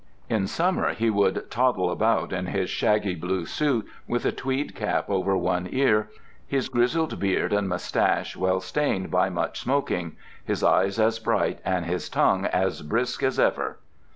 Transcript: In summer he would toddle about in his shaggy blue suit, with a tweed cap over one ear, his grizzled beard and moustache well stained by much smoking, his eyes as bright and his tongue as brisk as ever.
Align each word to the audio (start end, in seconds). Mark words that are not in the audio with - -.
In 0.31 0.47
summer 0.47 0.93
he 0.95 1.11
would 1.11 1.51
toddle 1.51 1.91
about 1.91 2.33
in 2.33 2.47
his 2.47 2.71
shaggy 2.71 3.13
blue 3.13 3.45
suit, 3.45 3.85
with 4.07 4.25
a 4.25 4.31
tweed 4.31 4.73
cap 4.73 5.11
over 5.11 5.37
one 5.37 5.69
ear, 5.71 6.09
his 6.47 6.69
grizzled 6.69 7.19
beard 7.19 7.53
and 7.53 7.69
moustache 7.69 8.35
well 8.35 8.61
stained 8.61 9.11
by 9.11 9.29
much 9.29 9.59
smoking, 9.59 10.17
his 10.43 10.63
eyes 10.63 10.99
as 10.99 11.19
bright 11.19 11.59
and 11.63 11.85
his 11.85 12.09
tongue 12.09 12.47
as 12.47 12.81
brisk 12.81 13.21
as 13.21 13.39
ever. 13.39 13.77